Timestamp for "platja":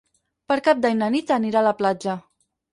1.85-2.19